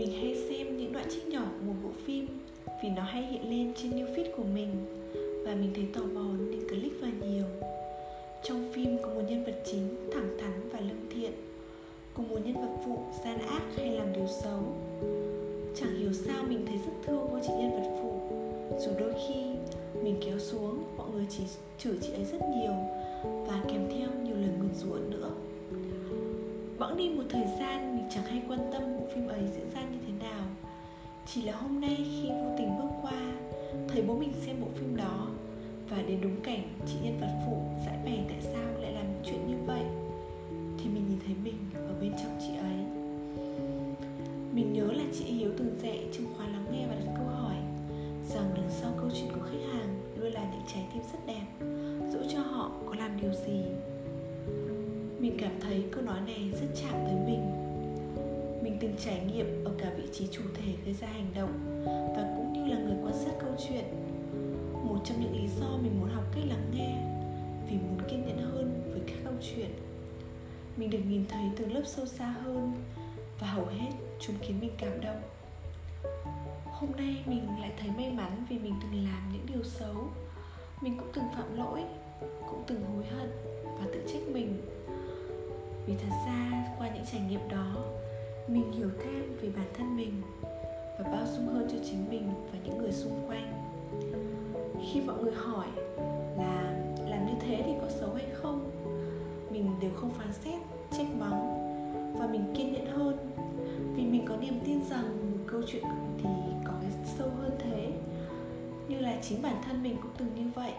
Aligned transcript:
Mình 0.00 0.12
hay 0.20 0.36
xem 0.48 0.76
những 0.76 0.92
đoạn 0.92 1.06
trích 1.10 1.28
nhỏ 1.28 1.42
của 1.42 1.66
một 1.66 1.74
bộ 1.84 1.90
phim 2.06 2.26
vì 2.82 2.88
nó 2.88 3.02
hay 3.02 3.22
hiện 3.22 3.50
lên 3.50 3.72
trên 3.76 3.90
new 3.90 4.14
feed 4.14 4.36
của 4.36 4.42
mình 4.54 4.68
và 5.44 5.54
mình 5.54 5.70
thấy 5.74 5.86
tò 5.94 6.00
mò 6.00 6.34
nên 6.50 6.68
click 6.68 7.00
vào 7.00 7.10
nhiều. 7.20 7.44
Trong 8.42 8.72
phim 8.72 8.98
có 9.02 9.08
một 9.14 9.20
nhân 9.28 9.44
vật 9.44 9.62
chính 9.64 10.10
thẳng 10.12 10.36
thắn 10.38 10.68
và 10.72 10.80
lương 10.80 11.08
thiện, 11.10 11.32
cùng 12.14 12.28
một 12.28 12.38
nhân 12.44 12.54
vật 12.54 12.82
phụ 12.84 12.98
gian 13.24 13.38
ác 13.38 13.62
hay 13.76 13.90
làm 13.90 14.12
điều 14.12 14.26
xấu. 14.26 14.60
Chẳng 15.74 15.98
hiểu 15.98 16.12
sao 16.12 16.44
mình 16.48 16.66
thấy 16.66 16.76
rất 16.76 16.92
thương 17.06 17.28
cô 17.32 17.38
chị 17.42 17.52
nhân 17.58 17.70
vật 17.70 17.98
phụ, 18.02 18.20
dù 18.78 18.90
đôi 18.98 19.12
khi 19.28 19.44
mình 20.02 20.16
kéo 20.26 20.38
xuống 20.38 20.84
mọi 20.96 21.10
người 21.10 21.26
chỉ 21.30 21.42
chửi 21.78 21.98
chị 22.00 22.12
ấy 22.12 22.24
rất 22.24 22.40
nhiều 22.56 22.74
và 23.22 23.64
kèm 23.68 23.88
theo 23.90 24.08
nhiều 24.24 24.36
lời 24.36 24.50
nguyền 24.58 24.74
rủa 24.74 24.96
nữa 25.10 25.30
bẵng 26.80 26.96
đi 26.96 27.08
một 27.08 27.22
thời 27.28 27.44
gian 27.58 27.96
mình 27.96 28.06
chẳng 28.10 28.24
hay 28.24 28.42
quan 28.48 28.60
tâm 28.72 28.82
bộ 28.98 29.06
phim 29.14 29.28
ấy 29.28 29.40
diễn 29.54 29.70
ra 29.74 29.80
như 29.80 29.98
thế 30.06 30.26
nào. 30.28 30.44
Chỉ 31.26 31.42
là 31.42 31.52
hôm 31.52 31.80
nay 31.80 31.96
khi 31.96 32.28
vô 32.28 32.54
tình 32.58 32.78
bước 32.78 32.88
qua, 33.02 33.32
thấy 33.88 34.02
bố 34.02 34.14
mình 34.14 34.32
xem 34.46 34.56
bộ 34.60 34.66
phim 34.74 34.96
đó, 34.96 35.26
và 35.88 36.02
đến 36.02 36.20
đúng 36.22 36.40
cảnh 36.42 36.62
chị 36.86 36.94
nhân 37.02 37.20
vật 37.20 37.42
phụ 37.46 37.56
giải 37.86 37.98
bày 38.04 38.24
tại 38.28 38.38
sao 38.42 38.80
lại 38.80 38.92
làm 38.92 39.04
chuyện 39.24 39.46
như 39.48 39.56
vậy, 39.66 39.82
thì 40.50 40.84
mình 40.84 41.04
nhìn 41.08 41.18
thấy 41.26 41.34
mình 41.44 41.54
ở 41.74 41.94
bên 42.00 42.12
trong 42.12 42.38
chị 42.40 42.56
ấy. 42.56 42.78
Mình 44.52 44.72
nhớ 44.72 44.92
là 44.92 45.04
chị 45.18 45.24
Hiếu 45.24 45.50
từng 45.58 45.78
dạy 45.82 46.04
trong 46.12 46.26
khóa 46.36 46.48
lắng 46.48 46.64
nghe 46.72 46.86
và 46.86 46.94
đặt 46.94 47.12
câu 47.16 47.26
hỏi 47.26 47.56
rằng 48.28 48.50
đằng 48.54 48.70
sau 48.70 48.92
câu 48.96 49.10
chuyện 49.14 49.32
của 49.34 49.46
khách 49.50 49.72
hàng 49.72 50.00
luôn 50.16 50.32
là 50.32 50.44
những 50.52 50.62
trái 50.74 50.84
tim 50.94 51.02
rất 51.12 51.18
đẹp, 51.26 51.46
dẫu 52.12 52.22
cho 52.32 52.40
họ 52.40 52.70
có 52.86 52.94
làm 52.94 53.20
điều 53.20 53.32
gì 53.32 53.62
mình 55.30 55.38
cảm 55.38 55.60
thấy 55.60 55.84
câu 55.92 56.02
nói 56.02 56.20
này 56.26 56.50
rất 56.60 56.66
chạm 56.74 56.92
tới 57.04 57.14
mình. 57.14 57.42
Mình 58.62 58.76
từng 58.80 58.94
trải 59.04 59.20
nghiệm 59.26 59.64
ở 59.64 59.72
cả 59.78 59.92
vị 59.96 60.04
trí 60.12 60.26
chủ 60.26 60.42
thể 60.54 60.72
gây 60.84 60.94
ra 60.94 61.06
hành 61.06 61.26
động 61.34 61.84
và 62.16 62.34
cũng 62.36 62.52
như 62.52 62.72
là 62.72 62.78
người 62.80 62.96
quan 63.04 63.14
sát 63.14 63.32
câu 63.40 63.50
chuyện. 63.68 63.84
Một 64.84 64.98
trong 65.04 65.20
những 65.20 65.42
lý 65.42 65.48
do 65.60 65.76
mình 65.82 66.00
muốn 66.00 66.08
học 66.08 66.24
cách 66.34 66.44
lắng 66.48 66.70
nghe, 66.74 66.96
vì 67.70 67.76
muốn 67.76 67.98
kiên 68.10 68.26
nhẫn 68.26 68.38
hơn 68.38 68.90
với 68.92 69.00
các 69.06 69.16
câu 69.24 69.32
chuyện. 69.40 69.70
Mình 70.76 70.90
được 70.90 71.02
nhìn 71.08 71.24
thấy 71.28 71.42
từ 71.56 71.66
lớp 71.66 71.82
sâu 71.86 72.06
xa 72.06 72.26
hơn 72.26 72.72
và 73.40 73.46
hầu 73.46 73.66
hết 73.66 73.90
chúng 74.20 74.36
khiến 74.40 74.60
mình 74.60 74.72
cảm 74.78 75.00
động. 75.00 75.22
Hôm 76.64 76.90
nay 76.96 77.16
mình 77.26 77.48
lại 77.60 77.72
thấy 77.78 77.90
may 77.96 78.10
mắn 78.10 78.44
vì 78.48 78.58
mình 78.58 78.74
từng 78.82 79.04
làm 79.04 79.32
những 79.32 79.46
điều 79.54 79.62
xấu. 79.62 79.94
Mình 80.80 80.96
cũng 80.98 81.08
từng 81.14 81.24
phạm 81.34 81.56
lỗi, 81.56 81.82
cũng 82.20 82.64
từng 82.66 82.84
hối 82.94 83.04
hận 83.06 83.30
và 83.64 83.86
tự 83.92 84.02
trách 84.12 84.22
mình 84.32 84.60
vì 85.90 85.96
thật 85.96 86.16
ra, 86.26 86.64
qua 86.78 86.88
những 86.94 87.04
trải 87.12 87.20
nghiệm 87.20 87.48
đó, 87.48 87.84
mình 88.48 88.72
hiểu 88.72 88.88
thêm 89.04 89.36
về 89.42 89.48
bản 89.56 89.66
thân 89.74 89.96
mình 89.96 90.22
và 90.98 91.10
bao 91.12 91.26
dung 91.26 91.46
hơn 91.46 91.68
cho 91.72 91.78
chính 91.84 92.10
mình 92.10 92.30
và 92.52 92.58
những 92.64 92.78
người 92.78 92.92
xung 92.92 93.28
quanh. 93.28 93.52
Khi 94.92 95.00
mọi 95.00 95.22
người 95.22 95.32
hỏi 95.32 95.66
là 96.38 96.74
làm 97.08 97.26
như 97.26 97.32
thế 97.40 97.62
thì 97.66 97.72
có 97.80 97.88
xấu 97.88 98.14
hay 98.14 98.26
không, 98.32 98.70
mình 99.50 99.70
đều 99.80 99.90
không 99.96 100.10
phán 100.10 100.32
xét, 100.32 100.60
trách 100.90 101.06
mắng 101.18 101.56
và 102.18 102.26
mình 102.26 102.54
kiên 102.56 102.72
nhẫn 102.72 102.86
hơn. 102.86 103.16
Vì 103.96 104.02
mình 104.02 104.24
có 104.28 104.36
niềm 104.36 104.60
tin 104.64 104.84
rằng 104.90 105.32
một 105.32 105.44
câu 105.46 105.62
chuyện 105.66 105.84
thì 106.18 106.28
có 106.64 106.72
cái 106.82 106.90
sâu 107.18 107.28
hơn 107.40 107.50
thế. 107.58 107.92
Như 108.88 108.98
là 108.98 109.18
chính 109.22 109.42
bản 109.42 109.56
thân 109.64 109.82
mình 109.82 109.96
cũng 110.02 110.12
từng 110.18 110.34
như 110.34 110.50
vậy 110.54 110.72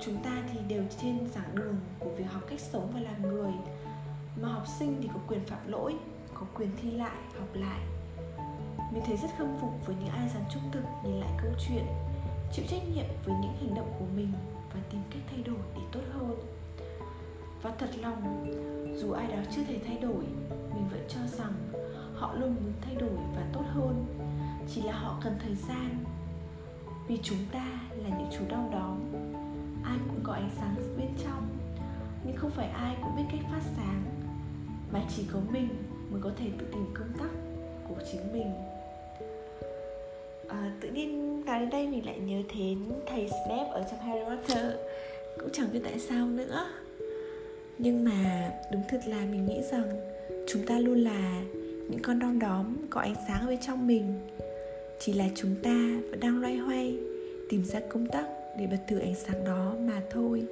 chúng 0.00 0.16
ta 0.24 0.42
thì 0.52 0.58
đều 0.68 0.82
trên 1.02 1.28
giảng 1.34 1.54
đường 1.54 1.76
của 1.98 2.10
việc 2.10 2.24
học 2.32 2.42
cách 2.48 2.60
sống 2.60 2.90
và 2.94 3.00
làm 3.00 3.22
người. 3.22 3.52
Mà 4.42 4.48
học 4.48 4.64
sinh 4.78 4.98
thì 5.02 5.08
có 5.14 5.20
quyền 5.28 5.44
phạm 5.44 5.70
lỗi, 5.70 5.96
có 6.34 6.46
quyền 6.54 6.70
thi 6.82 6.90
lại, 6.90 7.16
học 7.38 7.48
lại. 7.54 7.80
Mình 8.92 9.02
thấy 9.06 9.16
rất 9.16 9.28
khâm 9.38 9.56
phục 9.60 9.86
với 9.86 9.96
những 9.96 10.14
ai 10.14 10.28
dám 10.28 10.42
trung 10.52 10.62
thực 10.72 10.84
nhìn 11.04 11.20
lại 11.20 11.30
câu 11.42 11.52
chuyện, 11.68 11.84
chịu 12.52 12.64
trách 12.68 12.82
nhiệm 12.94 13.06
với 13.24 13.34
những 13.42 13.54
hành 13.60 13.74
động 13.74 13.92
của 13.98 14.04
mình 14.16 14.32
và 14.74 14.80
tìm 14.90 15.00
cách 15.10 15.22
thay 15.30 15.42
đổi 15.42 15.58
để 15.74 15.82
tốt 15.92 16.00
hơn. 16.12 16.36
Và 17.62 17.72
thật 17.78 17.90
lòng, 17.96 18.46
dù 18.96 19.12
ai 19.12 19.26
đó 19.26 19.38
chưa 19.56 19.64
thể 19.64 19.78
thay 19.86 19.98
đổi, 19.98 20.24
mình 20.74 20.88
vẫn 20.90 21.04
cho 21.08 21.20
rằng 21.26 21.52
họ 22.14 22.34
luôn 22.34 22.54
muốn 22.54 22.72
thay 22.80 22.94
đổi 22.94 23.16
và 23.36 23.42
tốt 23.52 23.64
hơn. 23.74 24.06
Chỉ 24.74 24.82
là 24.82 24.92
họ 24.92 25.20
cần 25.24 25.38
thời 25.42 25.54
gian, 25.54 26.04
vì 27.06 27.18
chúng 27.22 27.38
ta 27.52 27.80
là 27.90 28.18
những 28.18 28.28
chú 28.38 28.44
đau 28.48 28.68
đóm 28.72 28.98
ai 29.84 29.98
cũng 30.08 30.20
có 30.22 30.32
ánh 30.32 30.50
sáng 30.58 30.76
bên 30.98 31.08
trong. 31.24 31.48
Nhưng 32.24 32.36
không 32.36 32.50
phải 32.50 32.68
ai 32.68 32.96
cũng 33.02 33.16
biết 33.16 33.22
cách 33.32 33.50
phát 33.52 33.62
sáng 33.76 34.02
mà 34.92 35.00
chỉ 35.16 35.22
có 35.32 35.40
mình 35.52 35.68
mới 36.10 36.20
có 36.20 36.30
thể 36.38 36.46
tự 36.58 36.66
tìm 36.72 36.86
công 36.94 37.12
tắc 37.18 37.30
của 37.88 38.02
chính 38.12 38.32
mình. 38.32 38.52
À, 40.48 40.72
tự 40.80 40.88
nhiên 40.88 41.42
nói 41.44 41.60
đến 41.60 41.70
đây 41.70 41.88
mình 41.88 42.06
lại 42.06 42.18
nhớ 42.18 42.42
đến 42.54 42.78
thầy 43.06 43.28
Snape 43.28 43.70
ở 43.70 43.84
trong 43.90 44.00
Harry 44.00 44.24
Potter. 44.24 44.74
Cũng 45.40 45.48
chẳng 45.52 45.72
biết 45.72 45.80
tại 45.84 45.98
sao 45.98 46.26
nữa. 46.26 46.66
Nhưng 47.78 48.04
mà 48.04 48.50
đúng 48.72 48.82
thật 48.88 49.00
là 49.06 49.20
mình 49.30 49.46
nghĩ 49.46 49.60
rằng 49.72 49.84
chúng 50.48 50.66
ta 50.66 50.78
luôn 50.78 50.98
là 50.98 51.42
những 51.90 52.00
con 52.02 52.18
đom 52.18 52.38
đóm 52.38 52.76
có 52.90 53.00
ánh 53.00 53.14
sáng 53.28 53.40
ở 53.40 53.46
bên 53.46 53.58
trong 53.66 53.86
mình. 53.86 54.20
Chỉ 55.00 55.12
là 55.12 55.24
chúng 55.34 55.54
ta 55.62 56.00
vẫn 56.10 56.20
đang 56.20 56.40
loay 56.40 56.56
hoay 56.56 56.98
tìm 57.48 57.64
ra 57.64 57.80
công 57.88 58.06
tắc 58.06 58.24
để 58.56 58.66
bật 58.66 58.78
thử 58.86 58.98
ánh 58.98 59.14
sáng 59.14 59.44
đó 59.44 59.76
mà 59.80 60.02
thôi. 60.10 60.46